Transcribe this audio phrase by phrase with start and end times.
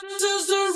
[0.00, 0.69] does the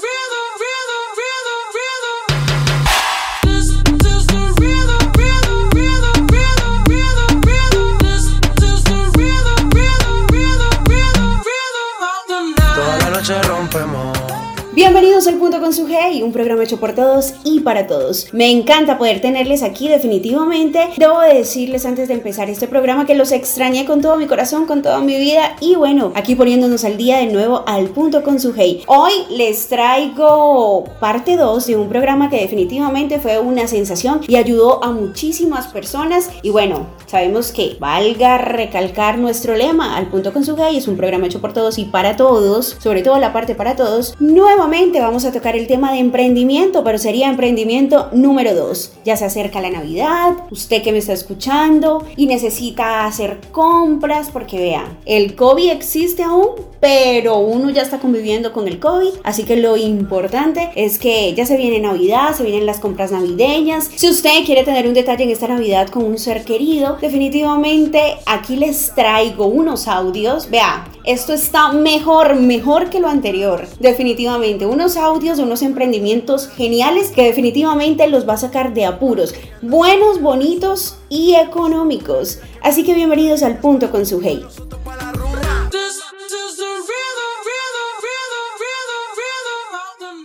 [14.75, 18.27] Bienvenidos al Punto con su G, un programa hecho por todos y para todos.
[18.33, 20.89] Me encanta poder tenerles aquí definitivamente.
[20.97, 24.83] Debo decirles antes de empezar este programa que los extrañé con todo mi corazón, con
[24.83, 28.53] toda mi vida y bueno, aquí poniéndonos al día de nuevo al Punto con su
[28.53, 28.83] G.
[28.89, 34.83] Hoy les traigo parte 2 de un programa que definitivamente fue una sensación y ayudó
[34.83, 40.57] a muchísimas personas y bueno, sabemos que valga recalcar nuestro lema al Punto con su
[40.57, 43.77] G es un programa hecho por todos y para todos, sobre todo la parte para
[43.77, 44.17] todos.
[44.19, 44.64] Nueva
[45.01, 48.93] vamos a tocar el tema de emprendimiento, pero sería emprendimiento número 2.
[49.05, 54.59] Ya se acerca la Navidad, usted que me está escuchando y necesita hacer compras porque
[54.59, 56.49] vea, el COVID existe aún,
[56.81, 61.45] pero uno ya está conviviendo con el COVID, así que lo importante es que ya
[61.45, 63.91] se viene Navidad, se vienen las compras navideñas.
[63.95, 68.57] Si usted quiere tener un detalle en esta Navidad con un ser querido, definitivamente aquí
[68.57, 70.49] les traigo unos audios.
[70.51, 74.65] Vea, esto está mejor, mejor que lo anterior, definitivamente.
[74.65, 79.35] Unos audios, unos emprendimientos geniales que definitivamente los va a sacar de apuros.
[79.61, 82.39] Buenos, bonitos y económicos.
[82.63, 84.43] Así que bienvenidos al punto con su hey.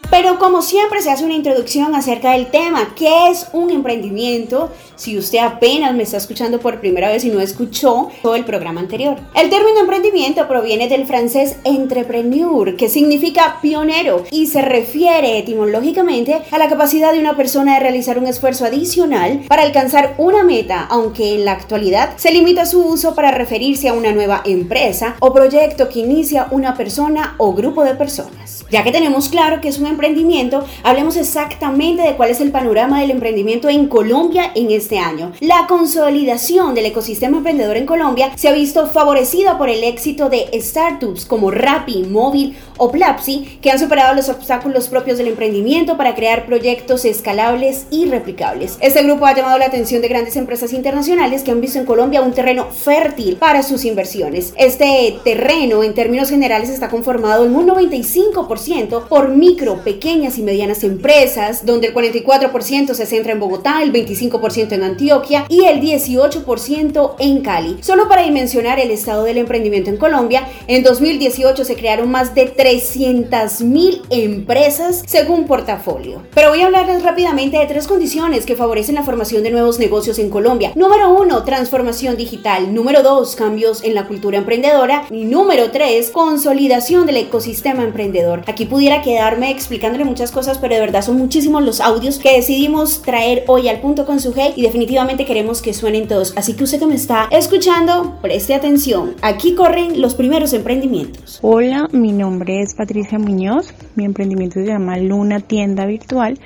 [0.09, 4.71] Pero como siempre se hace una introducción acerca del tema, ¿qué es un emprendimiento?
[4.99, 8.81] Si usted apenas me está escuchando por primera vez y no escuchó todo el programa
[8.81, 9.15] anterior.
[9.33, 16.57] El término emprendimiento proviene del francés entrepreneur, que significa pionero y se refiere etimológicamente a
[16.57, 21.35] la capacidad de una persona de realizar un esfuerzo adicional para alcanzar una meta, aunque
[21.35, 25.87] en la actualidad se limita su uso para referirse a una nueva empresa o proyecto
[25.87, 28.65] que inicia una persona o grupo de personas.
[28.69, 33.01] Ya que tenemos claro que es un emprendimiento, hablemos exactamente de cuál es el panorama
[33.01, 35.33] del emprendimiento en Colombia en este año.
[35.41, 40.49] La consolidación del ecosistema emprendedor en Colombia se ha visto favorecida por el éxito de
[40.59, 46.15] startups como Rappi, Móvil o Plapsi, que han superado los obstáculos propios del emprendimiento para
[46.15, 48.77] crear proyectos escalables y replicables.
[48.79, 52.21] Este grupo ha llamado la atención de grandes empresas internacionales que han visto en Colombia
[52.21, 54.53] un terreno fértil para sus inversiones.
[54.57, 60.83] Este terreno, en términos generales, está conformado en un 95% por micro, pequeñas y medianas
[60.83, 67.15] empresas, donde el 44% se centra en Bogotá, el 25% en Antioquia y el 18%
[67.19, 67.77] en Cali.
[67.81, 72.45] Solo para dimensionar el estado del emprendimiento en Colombia, en 2018 se crearon más de
[72.45, 76.23] 300 mil empresas según portafolio.
[76.33, 80.19] Pero voy a hablarles rápidamente de tres condiciones que favorecen la formación de nuevos negocios
[80.19, 80.71] en Colombia.
[80.75, 82.73] Número uno, transformación digital.
[82.73, 85.05] Número dos, cambios en la cultura emprendedora.
[85.11, 88.43] Y número tres, consolidación del ecosistema emprendedor.
[88.47, 93.01] Aquí pudiera quedarme explicando muchas cosas, pero de verdad son muchísimos los audios que decidimos
[93.01, 96.33] traer hoy al punto con su G y definitivamente queremos que suenen todos.
[96.37, 99.15] Así que usted que me está escuchando, preste atención.
[99.23, 101.39] Aquí corren los primeros emprendimientos.
[101.41, 103.73] Hola, mi nombre es Patricia Muñoz.
[103.95, 106.39] Mi emprendimiento se llama Luna Tienda Virtual.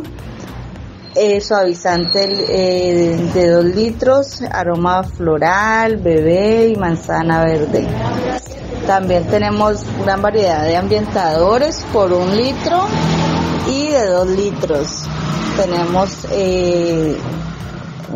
[1.41, 7.87] suavizante de 2 litros, aroma floral, bebé y manzana verde.
[8.87, 12.81] También tenemos gran variedad de ambientadores por un litro
[13.71, 15.05] y de dos litros.
[15.57, 17.17] Tenemos eh,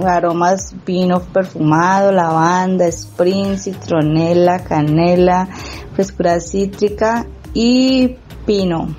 [0.04, 5.48] aromas vino perfumado, lavanda, spring, citronela, canela,
[5.94, 8.94] frescura cítrica y pino.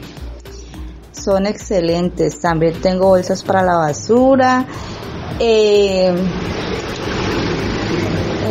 [1.12, 2.40] Son excelentes.
[2.40, 4.66] También tengo bolsas para la basura.
[5.40, 6.16] Eh,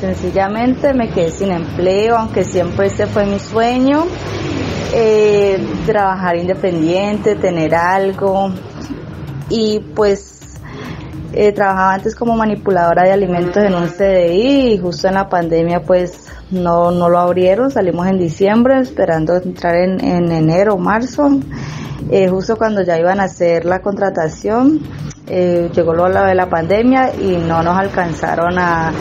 [0.00, 4.06] sencillamente me quedé sin empleo, aunque siempre ese fue mi sueño.
[4.94, 8.52] Eh, trabajar independiente, tener algo,
[9.48, 10.31] y pues
[11.34, 15.82] eh, trabajaba antes como manipuladora de alimentos en un CDI y justo en la pandemia
[15.82, 21.40] pues no, no lo abrieron, salimos en diciembre esperando entrar en, en enero o marzo,
[22.10, 24.80] eh, justo cuando ya iban a hacer la contratación,
[25.26, 28.92] eh, llegó lo de la pandemia y no nos alcanzaron a,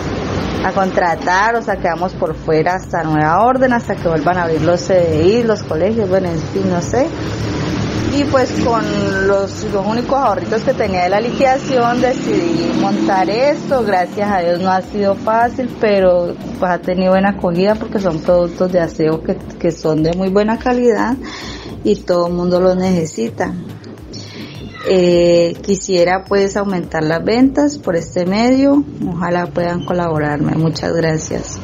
[0.63, 4.61] a contratar, o sea, quedamos por fuera hasta nueva orden, hasta que vuelvan a abrir
[4.61, 7.07] los CDI, los colegios, bueno, en fin, no sé
[8.13, 8.83] y pues con
[9.27, 13.83] los, los únicos ahorritos que tenía de la liquidación decidí montar esto.
[13.83, 18.19] Gracias a Dios no ha sido fácil, pero pues ha tenido buena acogida porque son
[18.19, 21.15] productos de aseo que, que son de muy buena calidad
[21.83, 23.53] y todo el mundo los necesita.
[24.89, 28.83] Eh, quisiera pues aumentar las ventas por este medio.
[29.07, 30.55] Ojalá puedan colaborarme.
[30.55, 31.59] Muchas gracias.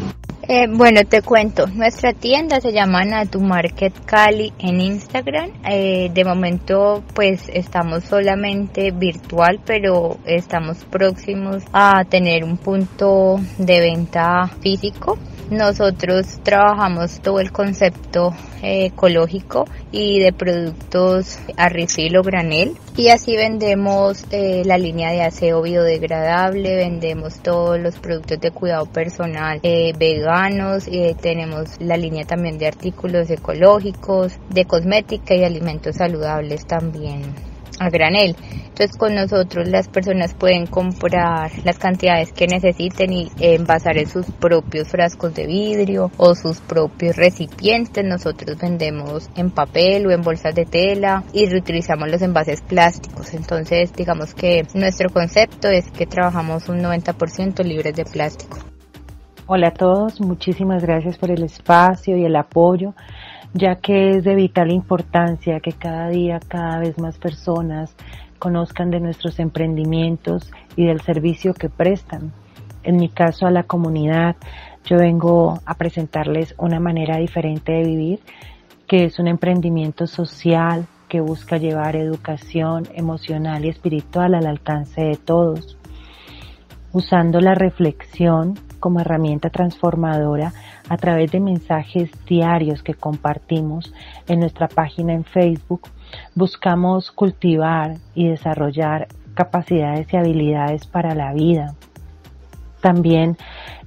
[0.50, 5.52] Eh, bueno, te cuento, nuestra tienda se llama Natu Market Cali en Instagram.
[5.70, 13.82] Eh, de momento pues estamos solamente virtual, pero estamos próximos a tener un punto de
[13.82, 15.18] venta físico.
[15.50, 22.76] Nosotros trabajamos todo el concepto eh, ecológico y de productos a refil o granel.
[22.98, 28.88] Y así vendemos eh, la línea de aseo biodegradable, vendemos todos los productos de cuidado
[28.88, 30.90] personal eh, veganos,
[31.22, 37.47] tenemos la línea también de artículos ecológicos, de cosmética y alimentos saludables también
[37.80, 38.36] a granel.
[38.78, 44.28] Entonces con nosotros las personas pueden comprar las cantidades que necesiten y envasar en sus
[44.28, 48.06] propios frascos de vidrio o sus propios recipientes.
[48.06, 53.34] Nosotros vendemos en papel o en bolsas de tela y reutilizamos los envases plásticos.
[53.34, 58.58] Entonces digamos que nuestro concepto es que trabajamos un 90% libres de plástico.
[59.50, 62.94] Hola a todos, muchísimas gracias por el espacio y el apoyo
[63.54, 67.96] ya que es de vital importancia que cada día cada vez más personas
[68.40, 72.32] conozcan de nuestros emprendimientos y del servicio que prestan.
[72.84, 74.36] En mi caso a la comunidad,
[74.86, 78.20] yo vengo a presentarles una manera diferente de vivir,
[78.88, 85.16] que es un emprendimiento social que busca llevar educación emocional y espiritual al alcance de
[85.16, 85.78] todos,
[86.94, 90.54] usando la reflexión como herramienta transformadora
[90.90, 93.94] a través de mensajes diarios que compartimos
[94.28, 95.90] en nuestra página en Facebook
[96.36, 101.76] buscamos cultivar y desarrollar capacidades y habilidades para la vida.
[102.82, 103.38] También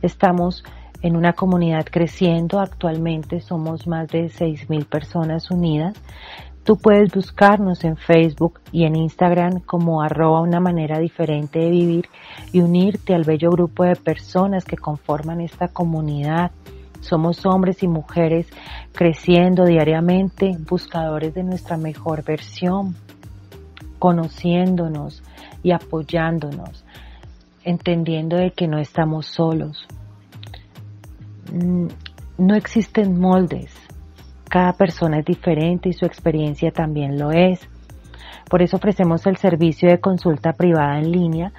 [0.03, 0.65] estamos
[1.03, 5.97] en una comunidad creciendo, actualmente somos más de 6.000 personas unidas.
[6.65, 12.09] Tú puedes buscarnos en Facebook y en Instagram como arroba una manera diferente de vivir
[12.53, 16.53] y unirte al bello grupo de personas que conforman esta comunidad
[17.01, 18.47] somos hombres y mujeres
[18.93, 22.95] creciendo diariamente, buscadores de nuestra mejor versión,
[23.99, 25.23] conociéndonos
[25.63, 26.85] y apoyándonos,
[27.65, 29.87] entendiendo de que no estamos solos.
[31.53, 31.89] Mm,
[32.39, 33.73] no existen moldes.
[34.51, 37.61] Cada persona es diferente y su experiencia también lo es.
[38.49, 41.53] Por eso ofrecemos el servicio de consulta privada en línea,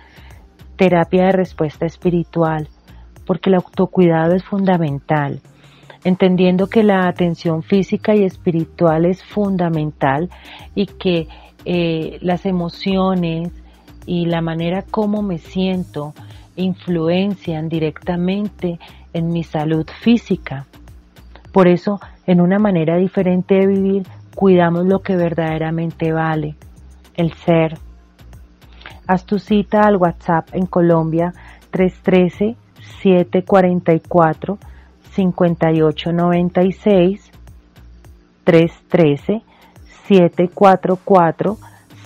[0.75, 2.67] terapia de respuesta espiritual,
[3.25, 5.39] porque el autocuidado es fundamental,
[6.03, 10.29] entendiendo que la atención física y espiritual es fundamental
[10.75, 11.29] y que
[11.63, 13.53] eh, las emociones
[14.05, 16.13] y la manera como me siento
[16.57, 18.79] influencian directamente
[19.13, 20.65] en mi salud física.
[21.53, 26.55] Por eso, en una manera diferente de vivir, cuidamos lo que verdaderamente vale,
[27.15, 27.77] el ser.
[29.05, 31.33] Haz tu cita al WhatsApp en Colombia
[31.71, 32.55] 313
[33.01, 34.57] 744
[35.11, 37.31] 5896
[38.45, 39.41] 313
[40.07, 41.57] 744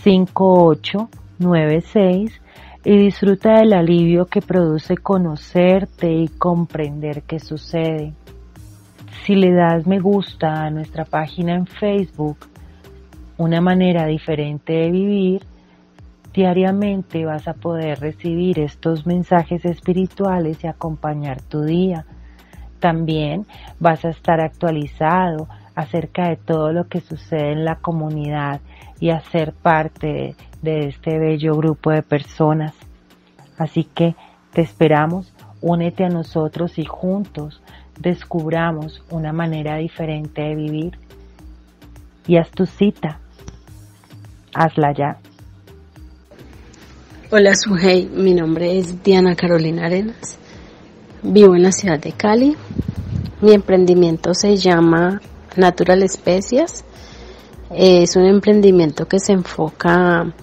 [0.03, 2.41] 5896
[2.83, 8.15] y disfruta del alivio que produce conocerte y comprender qué sucede.
[9.23, 12.37] Si le das me gusta a nuestra página en Facebook,
[13.37, 15.41] una manera diferente de vivir,
[16.35, 22.05] Diariamente vas a poder recibir estos mensajes espirituales y acompañar tu día.
[22.81, 23.45] También
[23.79, 28.59] vas a estar actualizado acerca de todo lo que sucede en la comunidad
[28.99, 32.73] y a ser parte de, este bello grupo de personas.
[33.57, 34.17] Así que
[34.51, 37.61] te esperamos, únete a nosotros y juntos
[37.99, 40.99] descubramos una manera diferente de vivir.
[42.27, 43.19] Y haz tu cita.
[44.53, 45.17] Hazla ya.
[47.31, 50.37] Hola Sujei, mi nombre es Diana Carolina Arenas.
[51.21, 52.55] Vivo en la ciudad de Cali.
[53.41, 55.21] Mi emprendimiento se llama
[55.55, 56.85] Natural Especias.
[57.69, 60.33] Es un emprendimiento que se enfoca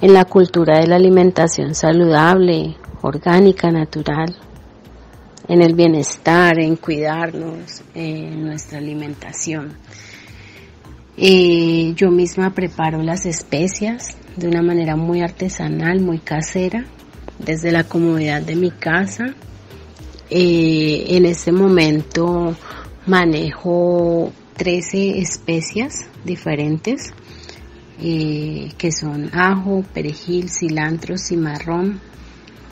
[0.00, 4.36] en la cultura de la alimentación saludable, orgánica, natural,
[5.48, 9.76] en el bienestar, en cuidarnos, en nuestra alimentación.
[11.16, 16.84] Yo misma preparo las especias de una manera muy artesanal, muy casera,
[17.38, 19.34] desde la comodidad de mi casa.
[20.30, 22.54] Eh, en este momento
[23.06, 27.12] manejo 13 especias diferentes,
[28.00, 32.00] eh, que son ajo, perejil, cilantro, cimarrón,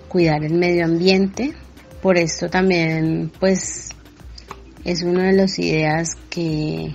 [0.09, 1.53] cuidar el medio ambiente.
[2.03, 3.91] Por esto también pues
[4.83, 6.93] es una de las ideas que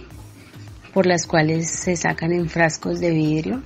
[0.93, 3.63] por las cuales se sacan en frascos de vidrio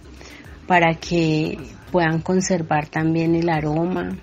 [0.69, 1.59] para que
[1.91, 4.17] puedan conservar también el aroma,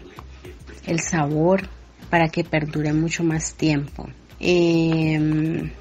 [0.87, 1.67] el sabor,
[2.09, 4.07] para que perdure mucho más tiempo.
[4.39, 5.71] Em,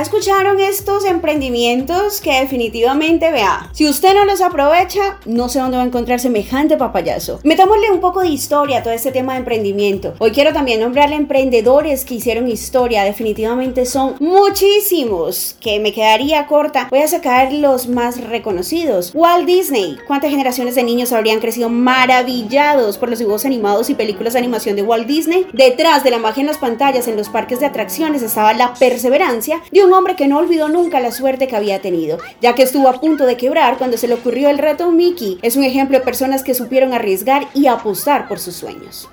[0.00, 3.68] Escucharon estos emprendimientos que definitivamente vea.
[3.72, 7.40] Si usted no los aprovecha, no sé dónde va a encontrar semejante papayazo.
[7.42, 10.14] Metámosle un poco de historia a todo este tema de emprendimiento.
[10.18, 13.02] Hoy quiero también nombrarle emprendedores que hicieron historia.
[13.02, 16.88] Definitivamente son muchísimos que me quedaría corta.
[16.90, 19.10] Voy a sacar los más reconocidos.
[19.14, 19.98] Walt Disney.
[20.06, 24.76] ¿Cuántas generaciones de niños habrían crecido maravillados por los dibujos animados y películas de animación
[24.76, 25.46] de Walt Disney?
[25.52, 29.60] Detrás de la magia en las pantallas, en los parques de atracciones, estaba la perseverancia
[29.70, 32.62] de de un hombre que no olvidó nunca la suerte que había tenido, ya que
[32.62, 35.40] estuvo a punto de quebrar cuando se le ocurrió el reto Mickey.
[35.42, 39.08] Es un ejemplo de personas que supieron arriesgar y apostar por sus sueños.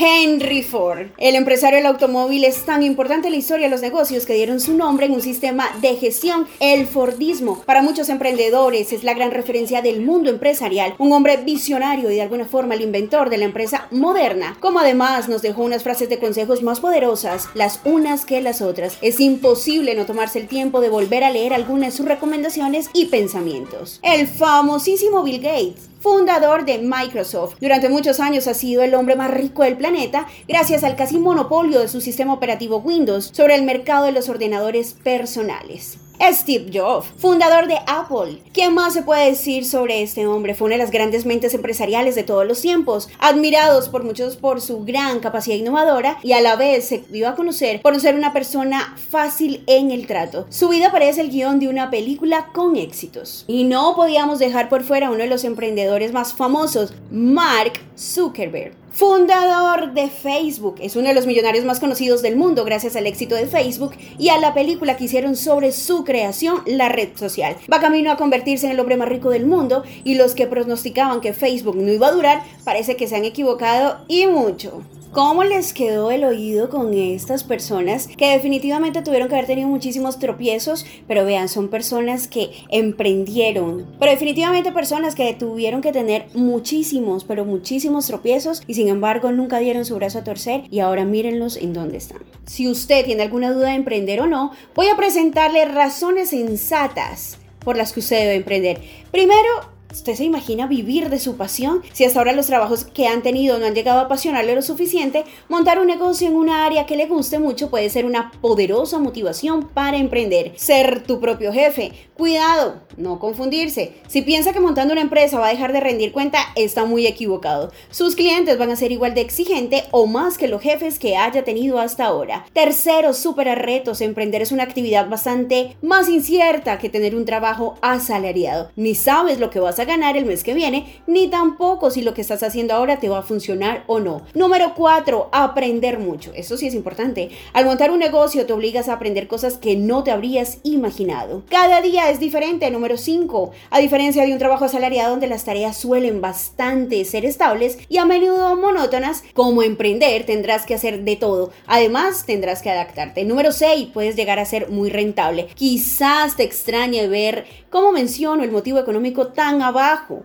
[0.00, 1.08] Henry Ford.
[1.18, 4.60] El empresario del automóvil es tan importante en la historia de los negocios que dieron
[4.60, 7.62] su nombre en un sistema de gestión, el Fordismo.
[7.66, 12.22] Para muchos emprendedores es la gran referencia del mundo empresarial, un hombre visionario y de
[12.22, 16.20] alguna forma el inventor de la empresa moderna, como además nos dejó unas frases de
[16.20, 18.98] consejos más poderosas, las unas que las otras.
[19.02, 23.06] Es imposible no tomarse el tiempo de volver a leer algunas de sus recomendaciones y
[23.06, 23.98] pensamientos.
[24.04, 27.56] El famosísimo Bill Gates fundador de Microsoft.
[27.60, 31.80] Durante muchos años ha sido el hombre más rico del planeta gracias al casi monopolio
[31.80, 35.98] de su sistema operativo Windows sobre el mercado de los ordenadores personales.
[36.32, 38.42] Steve Jobs, fundador de Apple.
[38.52, 40.54] ¿Qué más se puede decir sobre este hombre?
[40.54, 44.60] Fue una de las grandes mentes empresariales de todos los tiempos, admirados por muchos por
[44.60, 48.32] su gran capacidad innovadora y a la vez se dio a conocer por ser una
[48.32, 50.46] persona fácil en el trato.
[50.50, 53.44] Su vida parece el guion de una película con éxitos.
[53.46, 59.92] Y no podíamos dejar por fuera uno de los emprendedores más famosos, Mark Zuckerberg fundador
[59.92, 60.76] de Facebook.
[60.80, 64.28] Es uno de los millonarios más conocidos del mundo gracias al éxito de Facebook y
[64.28, 67.56] a la película que hicieron sobre su creación, la red social.
[67.72, 71.20] Va camino a convertirse en el hombre más rico del mundo y los que pronosticaban
[71.20, 74.82] que Facebook no iba a durar parece que se han equivocado y mucho.
[75.12, 80.18] ¿Cómo les quedó el oído con estas personas que definitivamente tuvieron que haber tenido muchísimos
[80.18, 80.84] tropiezos?
[81.06, 87.46] Pero vean, son personas que emprendieron, pero definitivamente personas que tuvieron que tener muchísimos, pero
[87.46, 91.72] muchísimos tropiezos y sin embargo nunca dieron su brazo a torcer y ahora mírenlos en
[91.72, 92.22] dónde están.
[92.44, 97.78] Si usted tiene alguna duda de emprender o no, voy a presentarle razones sensatas por
[97.78, 98.80] las que usted debe emprender.
[99.10, 101.82] Primero, ¿Usted se imagina vivir de su pasión?
[101.92, 105.24] Si hasta ahora los trabajos que han tenido no han llegado a apasionarle lo suficiente,
[105.48, 109.66] montar un negocio en una área que le guste mucho puede ser una poderosa motivación
[109.68, 110.52] para emprender.
[110.56, 111.92] Ser tu propio jefe.
[112.14, 113.94] Cuidado, no confundirse.
[114.08, 117.72] Si piensa que montando una empresa va a dejar de rendir cuenta, está muy equivocado.
[117.90, 121.44] Sus clientes van a ser igual de exigente o más que los jefes que haya
[121.44, 122.44] tenido hasta ahora.
[122.52, 124.00] Tercero, superar retos.
[124.02, 128.70] Emprender es una actividad bastante más incierta que tener un trabajo asalariado.
[128.76, 132.14] Ni sabes lo que vas a ganar el mes que viene, ni tampoco si lo
[132.14, 134.22] que estás haciendo ahora te va a funcionar o no.
[134.34, 136.32] Número 4, aprender mucho.
[136.34, 137.30] Eso sí es importante.
[137.52, 141.42] Al montar un negocio te obligas a aprender cosas que no te habrías imaginado.
[141.48, 142.70] Cada día es diferente.
[142.70, 147.78] Número 5, a diferencia de un trabajo asalariado donde las tareas suelen bastante ser estables
[147.88, 151.50] y a menudo monótonas, como emprender tendrás que hacer de todo.
[151.66, 153.24] Además, tendrás que adaptarte.
[153.24, 155.48] Número 6, puedes llegar a ser muy rentable.
[155.54, 159.62] Quizás te extrañe ver, como menciono, el motivo económico tan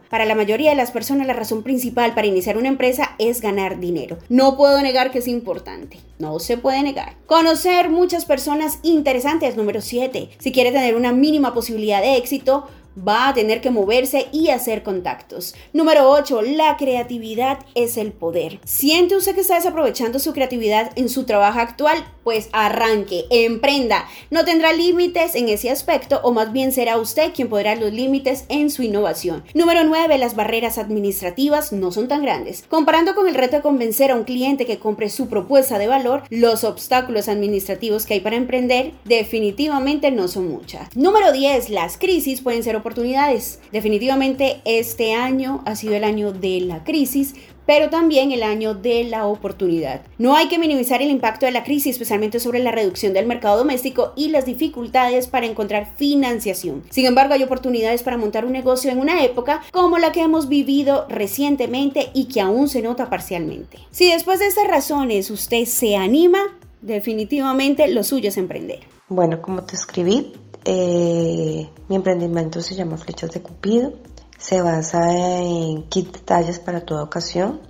[0.09, 3.79] Para la mayoría de las personas la razón principal para iniciar una empresa es ganar
[3.79, 4.17] dinero.
[4.29, 5.99] No puedo negar que es importante.
[6.19, 7.15] No se puede negar.
[7.25, 9.57] Conocer muchas personas interesantes.
[9.57, 10.29] Número 7.
[10.39, 14.83] Si quiere tener una mínima posibilidad de éxito, va a tener que moverse y hacer
[14.83, 15.55] contactos.
[15.73, 16.41] Número 8.
[16.41, 18.59] La creatividad es el poder.
[18.65, 22.05] ¿Siente usted que está desaprovechando su creatividad en su trabajo actual?
[22.23, 24.07] Pues arranque, emprenda.
[24.31, 28.45] No tendrá límites en ese aspecto o más bien será usted quien podrá los límites
[28.49, 29.43] en su innovación.
[29.53, 30.17] Número 9.
[30.17, 32.63] Las barreras administrativas no son tan grandes.
[32.69, 36.23] Comparando con el reto de convencer a un cliente que compre su propuesta de valor,
[36.29, 40.95] los obstáculos administrativos que hay para emprender definitivamente no son muchas.
[40.95, 41.69] Número 10.
[41.69, 43.61] Las crisis pueden ser oportunidades.
[43.71, 47.33] Definitivamente este año ha sido el año de la crisis,
[47.65, 50.01] pero también el año de la oportunidad.
[50.17, 53.57] No hay que minimizar el impacto de la crisis, especialmente sobre la reducción del mercado
[53.57, 56.83] doméstico y las dificultades para encontrar financiación.
[56.89, 60.49] Sin embargo, hay oportunidades para montar un negocio en una época como la que hemos
[60.49, 63.79] vivido recientemente y que aún se nota parcialmente.
[63.91, 66.39] Si después de estas razones usted se anima,
[66.81, 68.79] definitivamente lo suyo es emprender.
[69.07, 70.33] Bueno, como te escribí,
[70.65, 73.93] eh, mi emprendimiento se llama Flechas de Cupido.
[74.37, 77.61] Se basa en kit detalles para toda ocasión,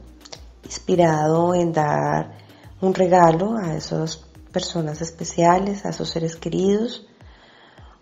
[0.63, 2.38] inspirado en dar
[2.82, 4.17] un regalo a esas
[4.51, 7.08] personas especiales, a esos seres queridos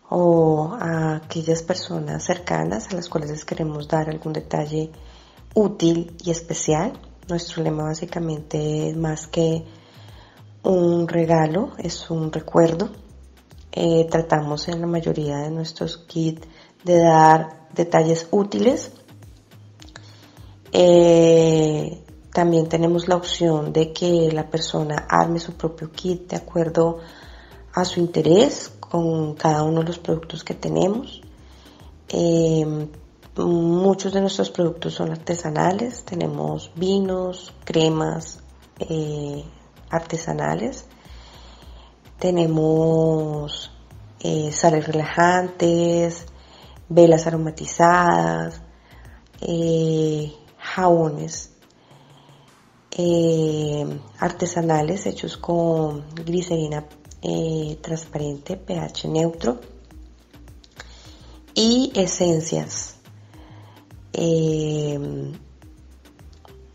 [0.09, 4.91] o a aquellas personas cercanas a las cuales les queremos dar algún detalle
[5.53, 6.93] útil y especial.
[7.29, 9.65] Nuestro lema básicamente es más que
[10.63, 12.89] un regalo, es un recuerdo
[13.71, 16.45] eh, tratamos en la mayoría de nuestros kits
[16.83, 18.91] de dar detalles útiles.
[20.73, 22.03] Eh,
[22.33, 26.99] también tenemos la opción de que la persona arme su propio kit de acuerdo
[27.73, 31.21] a su interés con cada uno de los productos que tenemos.
[32.09, 32.87] Eh,
[33.37, 38.39] muchos de nuestros productos son artesanales, tenemos vinos, cremas
[39.89, 40.85] artesanales
[42.21, 43.71] tenemos
[44.19, 46.27] eh, sales relajantes,
[46.87, 48.61] velas aromatizadas,
[49.41, 51.51] eh, jabones
[52.91, 56.85] eh, artesanales hechos con glicerina
[57.81, 59.59] transparente, pH neutro
[61.55, 62.97] y esencias.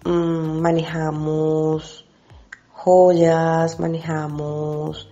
[0.04, 2.04] Mm, manejamos
[2.72, 5.08] joyas, manejamos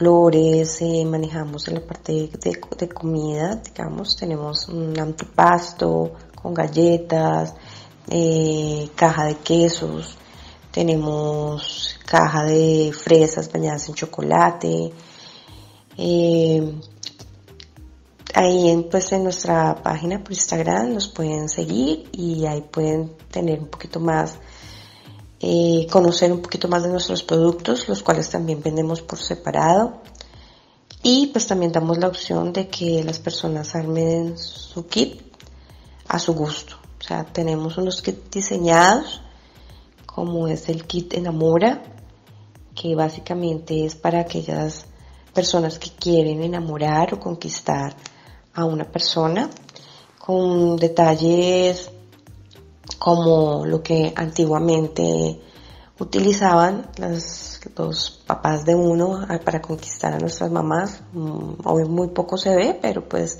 [0.00, 7.52] flores, eh, manejamos la parte de, comida, digamos, tenemos un antipasto con galletas,
[8.08, 10.16] eh, caja de quesos,
[10.70, 14.90] tenemos caja de fresas bañadas en chocolate.
[15.98, 16.80] Eh,
[18.34, 23.60] ahí en, pues en nuestra página por Instagram nos pueden seguir y ahí pueden tener
[23.60, 24.38] un poquito más
[25.40, 30.02] eh, conocer un poquito más de nuestros productos, los cuales también vendemos por separado.
[31.02, 35.22] Y pues también damos la opción de que las personas armen su kit
[36.08, 36.76] a su gusto.
[36.98, 39.22] O sea, tenemos unos kits diseñados,
[40.04, 41.82] como es el kit Enamora,
[42.74, 44.84] que básicamente es para aquellas
[45.32, 47.96] personas que quieren enamorar o conquistar
[48.52, 49.48] a una persona,
[50.18, 51.89] con detalles
[53.00, 55.40] como lo que antiguamente
[55.98, 61.00] utilizaban los papás de uno para conquistar a nuestras mamás.
[61.14, 63.38] Mm, hoy muy poco se ve, pero pues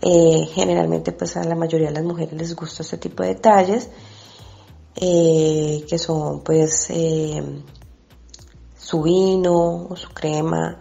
[0.00, 3.88] eh, generalmente pues a la mayoría de las mujeres les gusta este tipo de detalles,
[4.96, 7.62] eh, que son pues eh,
[8.76, 10.76] su vino o su crema,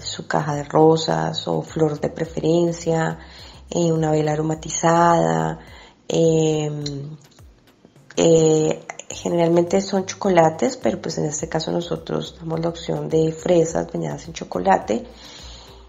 [0.00, 3.18] su caja de rosas o flor de preferencia,
[3.70, 5.58] una vela aromatizada,
[6.08, 7.16] Em,
[8.16, 13.90] eh, generalmente son chocolates, pero pues en este caso nosotros damos la opción de fresas
[13.92, 15.04] bañadas en chocolate,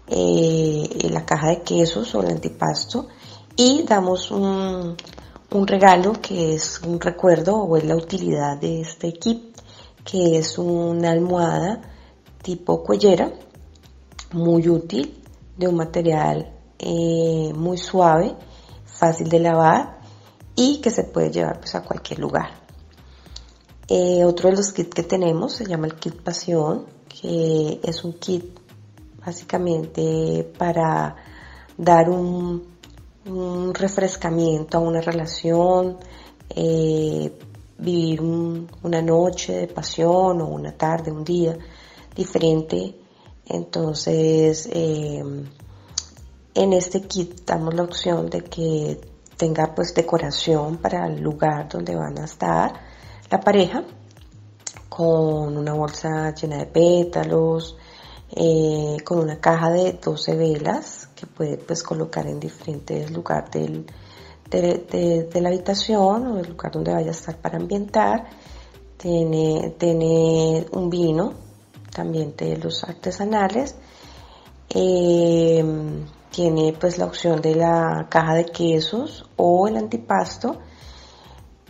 [0.08, 3.08] eh, la caja de quesos o el antipasto
[3.56, 4.96] y damos un,
[5.66, 9.56] regalo que es un recuerdo o es la utilidad de este kit,
[10.04, 11.82] que es una almohada
[12.42, 13.30] tipo cuellera,
[14.32, 15.22] muy útil,
[15.56, 18.36] de un material eh, muy suave,
[18.86, 19.97] fácil de lavar
[20.60, 22.50] y que se puede llevar pues, a cualquier lugar.
[23.86, 28.14] Eh, otro de los kits que tenemos se llama el kit pasión, que es un
[28.14, 28.58] kit
[29.24, 31.14] básicamente para
[31.76, 32.76] dar un,
[33.72, 35.98] refrescamiento a una relación,
[36.50, 37.38] eh,
[37.78, 41.56] vivir una noche de pasión o una tarde, un día
[42.16, 42.96] diferente.
[43.46, 45.22] Entonces, eh,
[46.54, 48.98] en este kit damos la opción de que
[49.38, 52.72] tenga pues decoración para el lugar donde van a estar
[53.30, 53.84] la pareja
[54.88, 57.76] con una bolsa llena de pétalos,
[58.34, 63.86] eh, con una caja de 12 velas que puede pues colocar en diferentes lugares del,
[64.50, 68.26] de, la habitación o el lugar donde vaya a estar para ambientar.
[68.96, 71.34] Tiene, tiene un vino
[71.94, 73.76] también de los artesanales.
[74.70, 75.64] Eh,
[76.38, 80.58] tiene pues la opción de la caja de quesos o el antipasto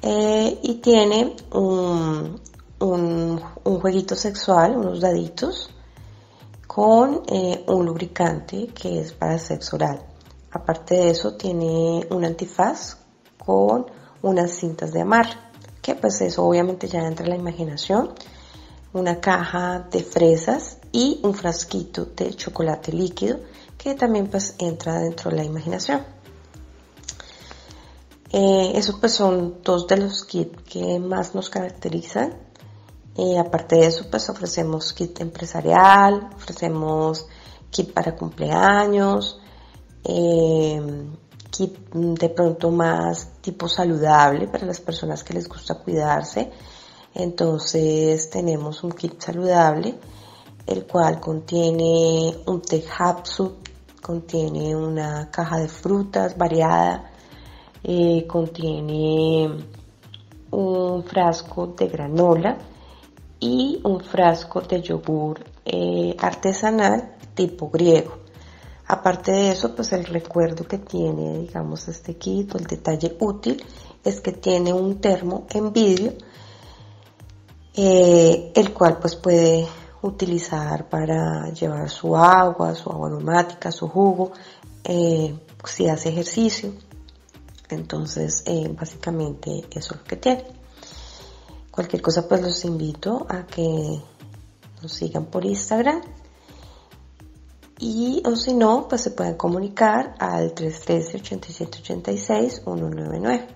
[0.02, 2.38] eh, y tiene un,
[2.78, 3.40] un,
[3.80, 5.70] jueguito sexual, unos daditos
[6.66, 10.02] con eh, un lubricante que es para sexo oral.
[10.52, 12.98] Aparte de eso tiene un antifaz
[13.38, 13.86] con
[14.20, 15.38] unas cintas de amarre,
[15.80, 18.10] que pues eso obviamente ya entra en la imaginación,
[18.92, 23.38] una caja de fresas y un frasquito de chocolate líquido
[23.88, 26.02] que también pues entra dentro de la imaginación.
[28.30, 32.36] Eh, esos pues son dos de los kits que más nos caracterizan.
[33.16, 37.26] Eh, aparte de eso pues ofrecemos kit empresarial, ofrecemos
[37.70, 39.40] kit para cumpleaños,
[40.04, 41.08] eh,
[41.50, 46.52] kit de pronto más tipo saludable para las personas que les gusta cuidarse.
[47.14, 49.98] Entonces tenemos un kit saludable
[50.68, 52.84] el cual contiene un té
[54.00, 57.10] contiene una caja de frutas variada,
[57.82, 59.48] eh, contiene
[60.50, 62.58] un frasco de granola
[63.40, 68.18] y un frasco de yogur eh, artesanal tipo griego.
[68.86, 73.62] Aparte de eso, pues el recuerdo que tiene, digamos, este kit, el detalle útil,
[74.02, 76.14] es que tiene un termo en vidrio,
[77.74, 79.66] eh, el cual pues puede
[80.02, 84.32] utilizar para llevar su agua, su agua aromática, su jugo,
[84.84, 86.72] eh, si hace ejercicio.
[87.68, 90.44] Entonces, eh, básicamente eso es lo que tiene.
[91.70, 94.00] Cualquier cosa, pues los invito a que
[94.82, 96.00] nos sigan por Instagram
[97.78, 103.46] y o si no, pues se pueden comunicar al 313-8786-199.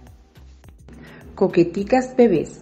[1.34, 2.60] Coqueticas Bebés.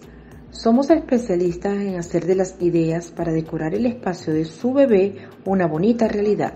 [0.51, 5.65] Somos especialistas en hacer de las ideas para decorar el espacio de su bebé una
[5.65, 6.55] bonita realidad.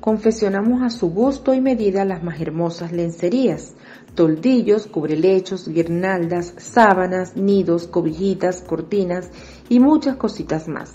[0.00, 3.74] Confeccionamos a su gusto y medida las más hermosas lencerías,
[4.14, 9.28] toldillos, cubrelechos, guirnaldas, sábanas, nidos, cobijitas, cortinas
[9.68, 10.92] y muchas cositas más.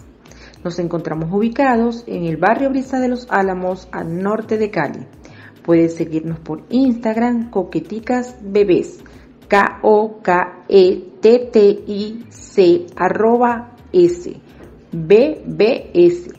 [0.64, 5.06] Nos encontramos ubicados en el barrio Brisa de los Álamos, al norte de Cali.
[5.64, 9.04] Puedes seguirnos por Instagram Coqueticas Bebés,
[9.48, 10.28] K-O-K-E-T-T-I-C
[12.96, 14.40] arroba S,
[14.92, 16.34] BBS.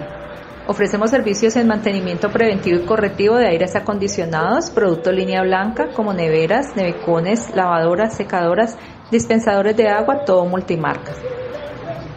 [0.66, 6.74] Ofrecemos servicios en mantenimiento preventivo y correctivo de aires acondicionados, producto línea blanca como neveras,
[6.74, 8.78] nevecones, lavadoras, secadoras,
[9.10, 11.16] dispensadores de agua, todo multimarcas.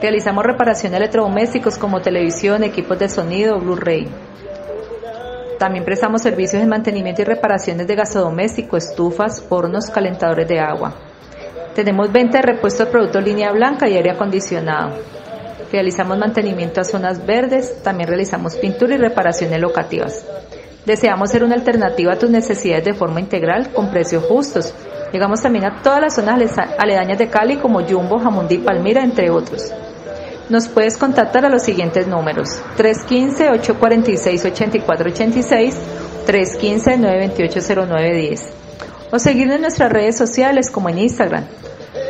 [0.02, 4.08] Realizamos reparación de electrodomésticos como televisión, equipos de sonido, Blu-ray.
[5.60, 10.94] También prestamos servicios de mantenimiento y reparaciones de gasodoméstico, estufas, hornos, calentadores de agua.
[11.76, 14.96] Tenemos venta de repuesto de productos línea blanca y aire acondicionado.
[15.72, 20.26] Realizamos mantenimiento a zonas verdes, también realizamos pintura y reparaciones locativas.
[20.86, 24.74] Deseamos ser una alternativa a tus necesidades de forma integral con precios justos.
[25.12, 26.40] Llegamos también a todas las zonas
[26.78, 29.74] aledañas de Cali como Jumbo, Jamundí, Palmira, entre otros.
[30.50, 35.74] Nos puedes contactar a los siguientes números: 315-846-8486,
[36.26, 38.54] 315-928-0910
[39.12, 41.46] o seguirnos en nuestras redes sociales como en Instagram,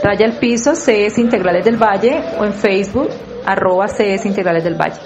[0.04, 3.10] Raya el Piso, CS Integrales del Valle o en Facebook,
[3.48, 5.00] arroba CS Integrales del Valle.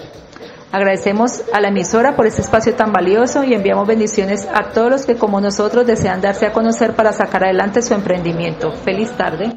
[0.72, 5.06] Agradecemos a la emisora por este espacio tan valioso y enviamos bendiciones a todos los
[5.06, 8.72] que como nosotros desean darse a conocer para sacar adelante su emprendimiento.
[8.72, 9.54] Feliz tarde.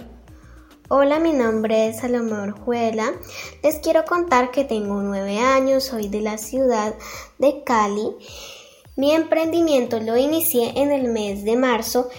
[0.89, 3.13] Hola, mi nombre es Salomé Orjuela.
[3.63, 6.95] Les quiero contar que tengo nueve años, soy de la ciudad
[7.39, 8.17] de Cali.
[8.97, 12.11] Mi emprendimiento lo inicié en el mes de marzo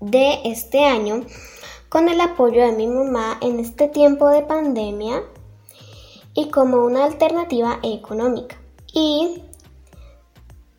[0.00, 1.22] de este año
[1.88, 5.22] con el apoyo de mi mamá en este tiempo de pandemia
[6.36, 8.56] y como una alternativa económica
[8.92, 9.42] y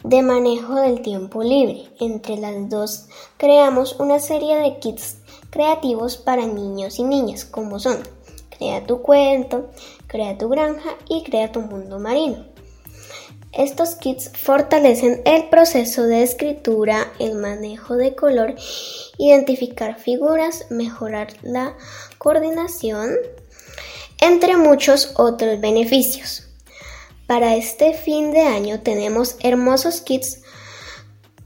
[0.03, 1.89] de manejo del tiempo libre.
[1.99, 5.17] Entre las dos creamos una serie de kits
[5.49, 7.97] creativos para niños y niñas, como son
[8.57, 9.69] Crea tu cuento,
[10.07, 12.45] Crea tu granja y Crea tu mundo marino.
[13.51, 18.55] Estos kits fortalecen el proceso de escritura, el manejo de color,
[19.17, 21.75] identificar figuras, mejorar la
[22.19, 23.09] coordinación,
[24.19, 26.47] entre muchos otros beneficios.
[27.27, 30.41] Para este fin de año tenemos hermosos kits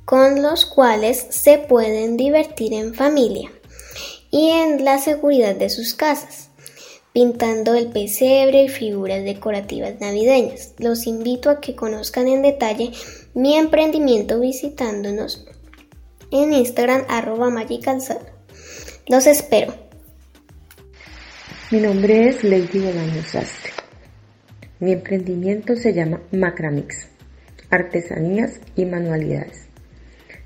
[0.05, 3.51] con los cuales se pueden divertir en familia
[4.29, 6.49] y en la seguridad de sus casas,
[7.13, 10.73] pintando el pesebre y figuras decorativas navideñas.
[10.77, 12.91] Los invito a que conozcan en detalle
[13.33, 15.45] mi emprendimiento visitándonos
[16.31, 18.25] en Instagram arroba magicalzado.
[19.07, 19.90] Los espero.
[21.71, 23.71] Mi nombre es Lady Bolaño Sastre.
[24.81, 27.07] Mi emprendimiento se llama Macramix,
[27.69, 29.69] artesanías y manualidades.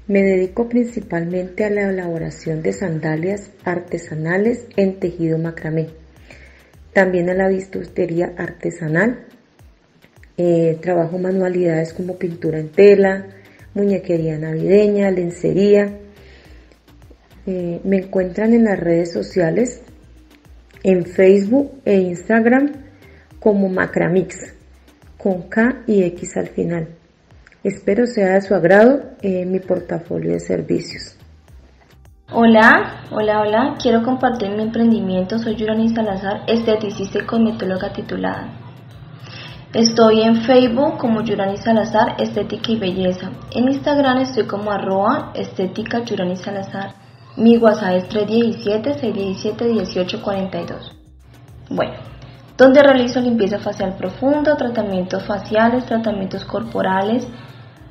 [0.06, 5.88] Me dedico principalmente a la elaboración de sandalias artesanales en tejido macramé,
[6.94, 9.26] también a la bisutería artesanal.
[10.38, 13.26] Eh, trabajo manualidades como pintura en tela,
[13.74, 15.92] muñequería navideña, lencería.
[17.48, 19.82] Eh, me encuentran en las redes sociales,
[20.86, 22.72] en Facebook e Instagram
[23.40, 24.54] como Macramix,
[25.18, 26.90] con K y X al final.
[27.64, 31.18] Espero sea de su agrado en mi portafolio de servicios.
[32.32, 33.76] Hola, hola, hola.
[33.82, 35.40] Quiero compartir mi emprendimiento.
[35.40, 38.48] Soy Yurani Salazar, esteticista y cosmetóloga titulada.
[39.74, 43.32] Estoy en Facebook como Yurani Salazar, Estética y Belleza.
[43.56, 47.05] En Instagram estoy como arroba estética Yurani Salazar.
[47.38, 50.92] Mi WhatsApp es 317-617-1842.
[51.70, 51.94] Bueno,
[52.58, 57.28] donde realizo limpieza facial profunda, tratamientos faciales, tratamientos corporales,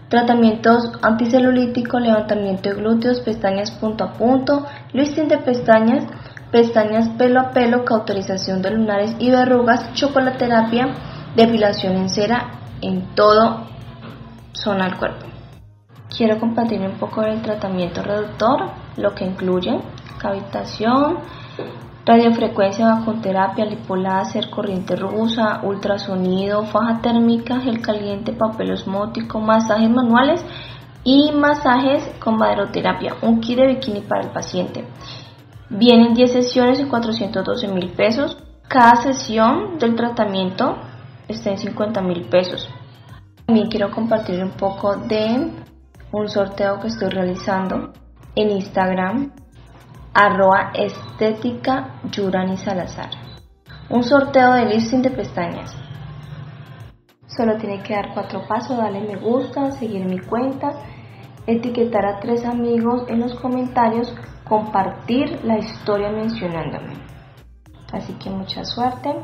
[0.08, 6.06] tratamientos anticelulíticos, levantamiento de glúteos, pestañas punto a punto, lifting de pestañas,
[6.50, 10.94] pestañas pelo a pelo, cauterización de lunares y verrugas, chocolaterapia,
[11.36, 13.66] depilación en cera en todo
[14.52, 15.26] zona del cuerpo.
[16.16, 19.80] Quiero compartir un poco del tratamiento reductor, lo que incluye
[20.18, 21.18] cavitación,
[22.04, 30.44] radiofrecuencia, vacuoterapia, lipoláser, corriente rusa, ultrasonido, faja térmica, gel caliente, papel osmótico, masajes manuales
[31.02, 34.84] y masajes con maderoterapia, un kit de bikini para el paciente.
[35.70, 38.36] Vienen 10 sesiones en 412 mil pesos.
[38.68, 40.76] Cada sesión del tratamiento
[41.28, 42.68] está en 50 mil pesos.
[43.46, 45.50] También quiero compartir un poco de
[46.12, 47.92] un sorteo que estoy realizando
[48.36, 49.32] en Instagram,
[50.12, 53.10] arroba estética Yurani Salazar.
[53.90, 55.76] Un sorteo de listing de pestañas.
[57.26, 60.72] Solo tiene que dar cuatro pasos, darle me gusta, seguir mi cuenta,
[61.46, 64.14] etiquetar a tres amigos en los comentarios,
[64.44, 66.94] compartir la historia mencionándome.
[67.92, 69.14] Así que mucha suerte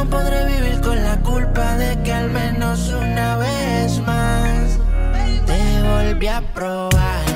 [0.00, 4.78] Pero podré vivir con la culpa de que al menos una vez más
[5.44, 7.29] te volví a probar.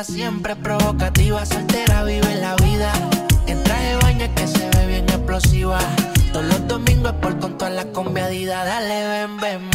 [0.00, 2.90] La siempre provocativa, soltera, vive la vida.
[3.46, 5.78] En traje baño que se ve bien explosiva.
[6.32, 8.64] Todos los domingos por con todas las conviadidas.
[8.64, 9.69] Dale, ven, ven,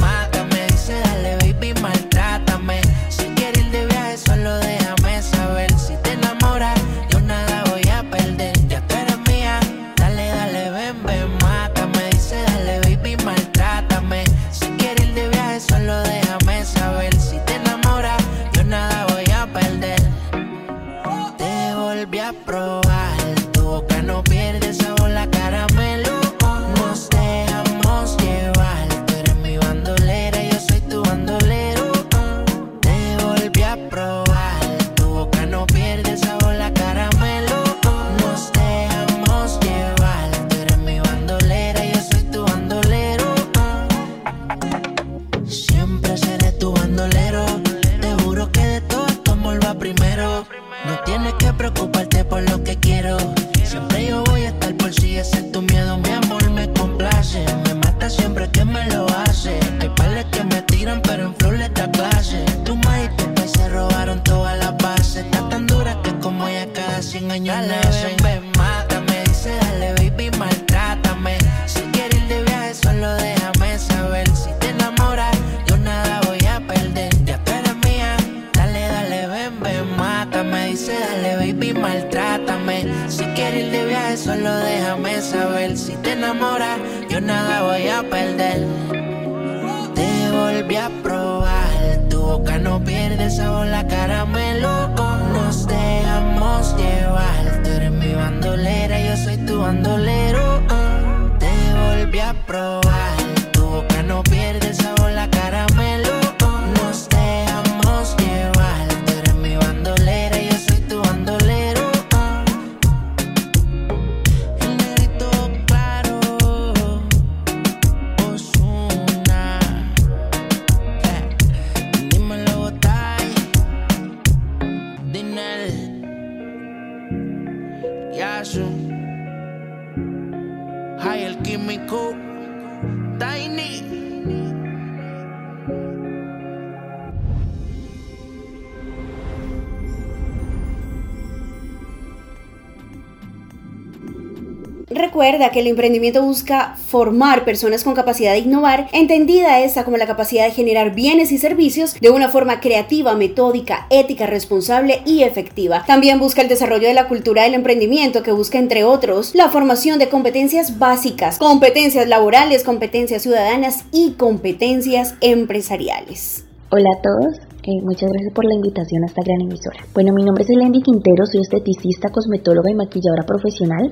[145.35, 150.45] Que el emprendimiento busca formar personas con capacidad de innovar, entendida esta como la capacidad
[150.45, 155.83] de generar bienes y servicios de una forma creativa, metódica, ética, responsable y efectiva.
[155.85, 159.99] También busca el desarrollo de la cultura del emprendimiento que busca, entre otros, la formación
[159.99, 166.45] de competencias básicas, competencias laborales, competencias ciudadanas y competencias empresariales.
[166.69, 167.41] Hola a todos,
[167.81, 169.79] muchas gracias por la invitación a esta gran emisora.
[169.93, 173.91] Bueno, mi nombre es Elendi Quintero, soy esteticista, cosmetóloga y maquilladora profesional.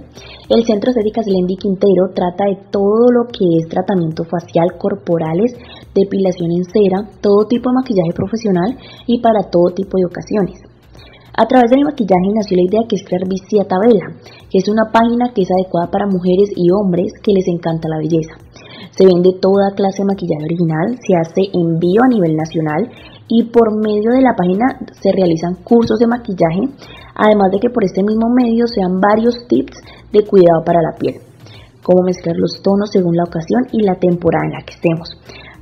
[0.49, 5.57] El Centro Estéticas Elendi Quintero trata de todo lo que es tratamiento facial, corporales,
[5.93, 10.61] depilación en cera, todo tipo de maquillaje profesional y para todo tipo de ocasiones.
[11.35, 14.05] A través del maquillaje nació la idea que es crear Vicia Tabela,
[14.51, 17.97] que es una página que es adecuada para mujeres y hombres que les encanta la
[17.97, 18.37] belleza.
[18.95, 22.91] Se vende toda clase de maquillaje original, se hace envío a nivel nacional
[23.27, 26.69] y por medio de la página se realizan cursos de maquillaje,
[27.15, 29.81] además de que por este mismo medio se dan varios tips
[30.11, 31.21] de cuidado para la piel,
[31.81, 35.09] cómo mezclar los tonos según la ocasión y la temporada en la que estemos.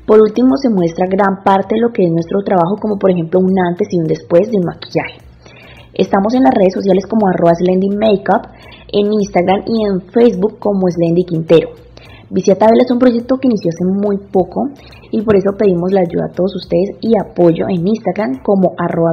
[0.06, 3.40] Por último, se muestra gran parte de lo que es nuestro trabajo, como por ejemplo
[3.40, 5.24] un antes y un después de un maquillaje.
[5.94, 8.52] Estamos en las redes sociales como arroba Slendy Makeup,
[8.92, 11.91] en Instagram y en Facebook como Slendy Quintero.
[12.32, 14.70] Visitabel es un proyecto que inició hace muy poco
[15.12, 19.12] y por eso pedimos la ayuda a todos ustedes y apoyo en Instagram como arroba.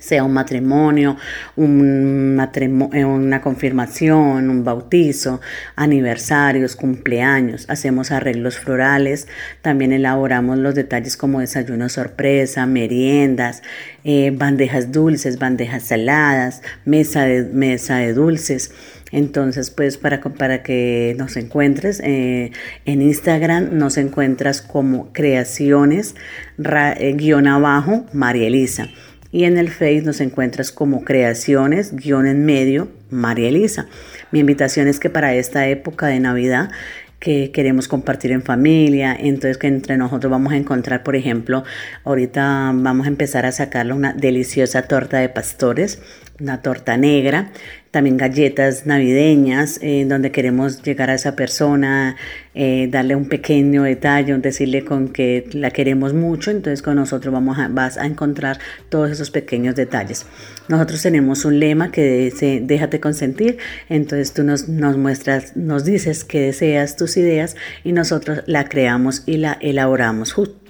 [0.00, 1.16] sea un matrimonio,
[1.56, 5.40] un matrimo- eh, una confirmación, un bautizo,
[5.76, 7.66] aniversarios, cumpleaños.
[7.68, 9.28] Hacemos arreglos florales,
[9.62, 13.62] también elaboramos los detalles como desayuno sorpresa, meriendas,
[14.04, 18.72] eh, bandejas dulces, bandejas saladas, mesa de, mesa de dulces.
[19.12, 22.50] Entonces, pues para, para que nos encuentres eh,
[22.84, 26.16] en Instagram, nos encuentras como creaciones,
[26.58, 28.88] ra- guion abajo, María Elisa.
[29.34, 33.88] Y en el Face nos encuentras como creaciones, guion en medio, María Elisa.
[34.30, 36.70] Mi invitación es que para esta época de Navidad
[37.18, 41.64] que queremos compartir en familia, entonces que entre nosotros vamos a encontrar, por ejemplo,
[42.04, 46.00] ahorita vamos a empezar a sacarle una deliciosa torta de pastores,
[46.40, 47.52] una torta negra,
[47.92, 52.16] también galletas navideñas, en donde queremos llegar a esa persona,
[52.54, 57.58] eh, darle un pequeño detalle, decirle con que la queremos mucho, entonces con nosotros vamos
[57.58, 58.58] a, vas a encontrar
[58.88, 60.26] todos esos pequeños detalles.
[60.68, 63.58] Nosotros tenemos un lema que dice, déjate consentir,
[63.88, 67.54] entonces tú nos, nos muestras, nos dices que deseas tus ideas
[67.84, 70.63] y nosotros la creamos y la elaboramos justo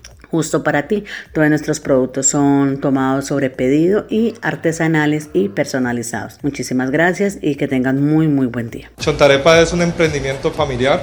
[0.65, 1.05] para ti.
[1.33, 6.39] Todos nuestros productos son tomados sobre pedido y artesanales y personalizados.
[6.43, 8.91] Muchísimas gracias y que tengan muy muy buen día.
[8.99, 11.03] Chontarepa es un emprendimiento familiar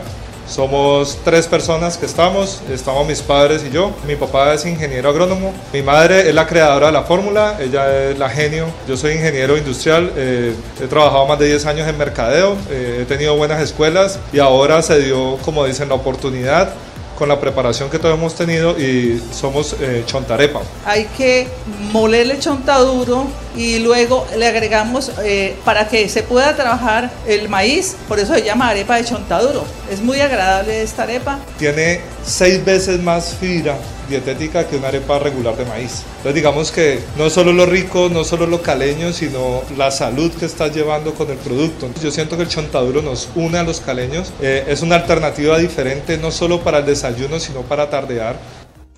[0.51, 3.91] somos tres personas que estamos, estamos mis padres y yo.
[4.05, 8.19] Mi papá es ingeniero agrónomo, mi madre es la creadora de la fórmula, ella es
[8.19, 8.65] la genio.
[8.86, 13.05] Yo soy ingeniero industrial, eh, he trabajado más de 10 años en mercadeo, eh, he
[13.05, 16.73] tenido buenas escuelas y ahora se dio, como dicen, la oportunidad
[17.22, 20.61] con la preparación que todos hemos tenido y somos eh, chontarepa.
[20.88, 21.47] Hay que
[21.91, 28.20] molerle chontaduro y luego le agregamos eh, para que se pueda trabajar el maíz, por
[28.20, 29.66] eso se llama arepa de chontaduro.
[29.89, 31.39] Es muy agradable esta arepa.
[31.58, 33.78] Tiene seis veces más fibra
[34.10, 36.04] dietética que una arepa regular de maíz.
[36.18, 40.45] Entonces digamos que no solo lo rico, no solo lo caleño, sino la salud que
[40.45, 41.89] estás llevando con el producto.
[42.02, 44.32] Yo siento que el chontaduro nos une a los caleños.
[44.41, 48.36] Eh, es una alternativa diferente no solo para el desayuno, sino para tardear.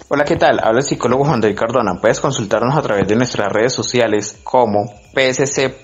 [0.09, 0.59] Hola, ¿qué tal?
[0.61, 1.99] Habla el psicólogo Juan David Cardona.
[1.99, 5.81] Puedes consultarnos a través de nuestras redes sociales como psc.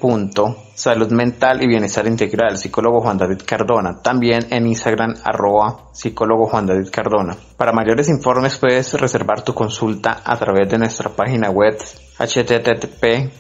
[0.76, 4.01] Salud Mental y Bienestar Integral, psicólogo Juan David Cardona.
[4.01, 7.38] También en Instagram, arroba psicólogo Juan David Cardona.
[7.57, 11.78] Para mayores informes puedes reservar tu consulta a través de nuestra página web
[12.20, 13.32] http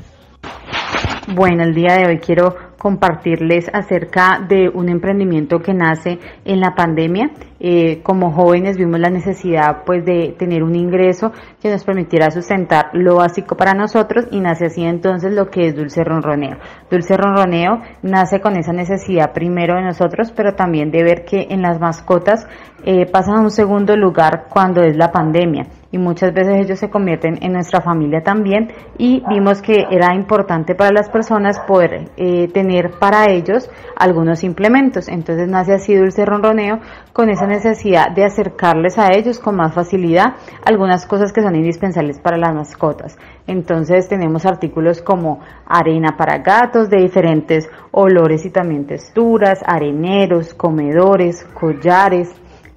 [1.32, 6.74] Bueno, el día de hoy quiero compartirles acerca de un emprendimiento que nace en la
[6.74, 7.30] pandemia.
[7.60, 11.30] Eh, como jóvenes vimos la necesidad pues de tener un ingreso
[11.60, 15.76] que nos permitiera sustentar lo básico para nosotros y nace así entonces lo que es
[15.76, 16.56] Dulce Ronroneo.
[16.90, 21.62] Dulce Ronroneo nace con esa necesidad primero de nosotros, pero también de ver que en
[21.62, 22.48] las mascotas
[22.84, 26.90] eh, pasan a un segundo lugar cuando es la pandemia y muchas veces ellos se
[26.90, 32.48] convierten en nuestra familia también y vimos que era importante para las personas poder eh,
[32.48, 35.08] tener para ellos algunos implementos.
[35.08, 36.78] Entonces nace así Dulce Ronroneo
[37.12, 40.34] con esa necesidad de acercarles a ellos con más facilidad
[40.64, 43.18] algunas cosas que son indispensables para las mascotas.
[43.46, 51.44] Entonces tenemos artículos como arena para gatos de diferentes olores y también texturas, areneros, comedores,
[51.52, 52.30] collares,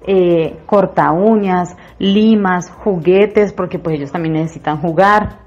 [0.06, 5.44] eh, corta uñas, limas, juguetes, porque pues ellos también necesitan jugar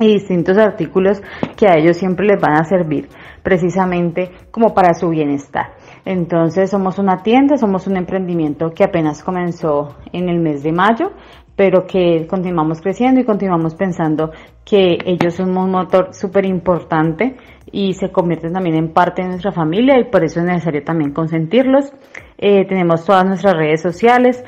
[0.00, 1.22] y distintos artículos
[1.56, 3.08] que a ellos siempre les van a servir
[3.42, 5.74] precisamente como para su bienestar.
[6.04, 11.12] Entonces somos una tienda, somos un emprendimiento que apenas comenzó en el mes de mayo,
[11.60, 14.30] pero que continuamos creciendo y continuamos pensando
[14.64, 17.36] que ellos son un motor súper importante
[17.70, 21.12] y se convierten también en parte de nuestra familia y por eso es necesario también
[21.12, 21.92] consentirlos.
[22.38, 24.42] Eh, tenemos todas nuestras redes sociales,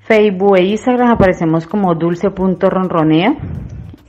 [0.00, 3.38] Facebook e Instagram, aparecemos como dulce.ronroneo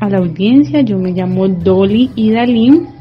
[0.00, 0.80] a la audiencia.
[0.82, 2.96] Yo me llamo Dolly Idalín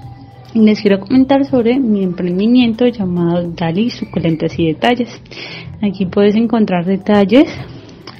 [0.55, 5.09] les quiero comentar sobre mi emprendimiento llamado Dali Suculentas y Detalles.
[5.81, 7.49] Aquí puedes encontrar detalles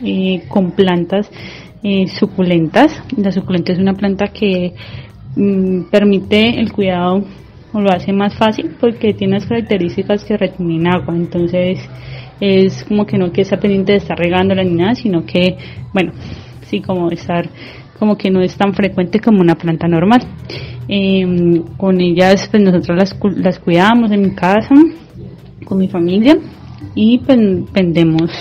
[0.04, 1.32] eh, con plantas
[1.82, 3.02] eh, suculentas.
[3.16, 4.74] La suculenta es una planta que
[5.38, 7.24] mm, permite el cuidado
[7.72, 11.16] o lo hace más fácil porque tiene las características que retienen agua.
[11.16, 11.80] Entonces
[12.42, 15.56] es como que no que estar pendiente de estar regándola ni nada, sino que,
[15.94, 16.12] bueno,
[16.64, 17.48] sí, como estar
[17.98, 20.22] como que no es tan frecuente como una planta normal.
[20.88, 24.76] Em, con ellas pues nosotros las, las cuidamos en mi casa,
[25.66, 26.38] con mi familia
[26.94, 27.40] y pues,
[27.74, 28.32] vendemos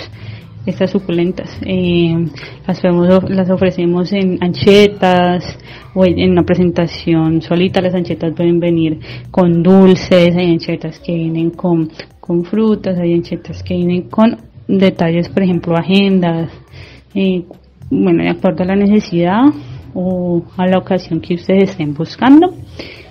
[0.65, 1.49] estas suculentas.
[1.61, 2.29] Em,
[2.67, 2.81] las,
[3.29, 5.57] las ofrecemos en anchetas
[5.93, 7.81] o en una presentación solita.
[7.81, 8.99] Las anchetas pueden venir
[9.31, 11.89] con dulces, hay anchetas que vienen con,
[12.19, 14.37] con frutas, hay anchetas que vienen con
[14.67, 16.51] detalles, por ejemplo, agendas.
[17.13, 17.43] Eh,
[17.89, 19.43] bueno, de acuerdo a la necesidad
[19.93, 22.53] o a la ocasión que ustedes estén buscando.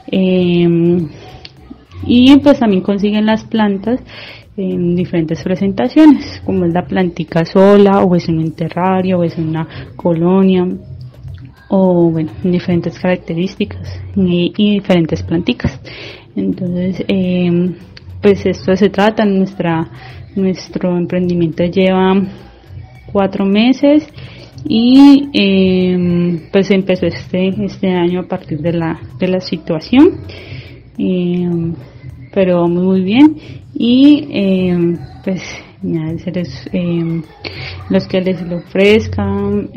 [0.06, 1.08] Em,
[2.06, 4.00] y pues también consiguen las plantas
[4.56, 9.66] en diferentes presentaciones, como es la plantica sola, o es un terrario, o es una
[9.96, 10.66] colonia,
[11.68, 15.80] o bueno, diferentes características y, diferentes planticas.
[16.36, 17.74] Entonces, em,
[18.20, 19.88] pues esto se trata, nuestra,
[20.36, 22.14] nuestro emprendimiento lleva
[23.12, 24.06] cuatro meses
[24.66, 30.20] y eh, pues empezó este este año a partir de la de la situación.
[30.98, 31.48] Eh,
[32.32, 33.36] pero muy bien.
[33.74, 35.42] Y eh, pues
[36.72, 37.22] eh,
[37.90, 39.70] los que les lo ofrezcan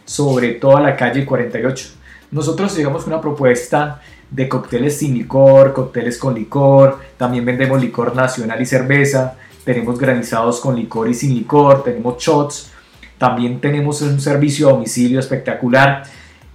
[0.05, 1.89] sobre toda la calle 48.
[2.31, 3.99] Nosotros llegamos con una propuesta
[4.31, 9.35] de cócteles sin licor, cócteles con licor, también vendemos licor nacional y cerveza,
[9.65, 12.71] tenemos granizados con licor y sin licor, tenemos shots,
[13.17, 16.03] también tenemos un servicio a domicilio espectacular.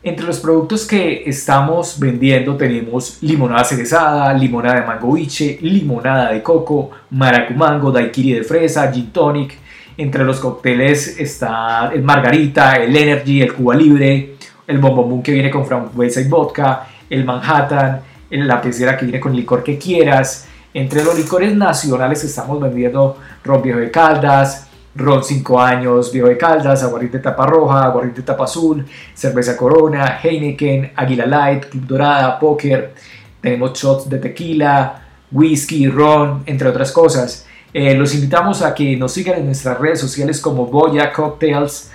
[0.03, 6.43] Entre los productos que estamos vendiendo tenemos limonada cerezada, limonada de mango biche, limonada de
[6.43, 9.55] coco, maracumango, daiquiri de fresa, gin tonic.
[9.97, 14.37] Entre los cócteles está el margarita, el energy, el cuba libre,
[14.67, 18.01] el bombomún que viene con frambuesa y vodka, el manhattan,
[18.31, 20.47] la pecera que viene con licor que quieras.
[20.73, 24.68] Entre los licores nacionales estamos vendiendo ron de caldas,
[24.99, 28.85] ron 5 años, viejo de Caldas, aguardiente tapa roja, aguardiente tapa azul,
[29.15, 32.93] cerveza Corona, Heineken, Águila Light, Club Dorada, Poker,
[33.41, 37.47] tenemos shots de tequila, whisky, ron, entre otras cosas.
[37.73, 41.93] Eh, los invitamos a que nos sigan en nuestras redes sociales como Boya Cocktails